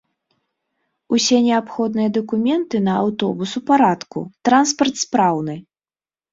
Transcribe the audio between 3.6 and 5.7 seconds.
у парадку, транспарт спраўны.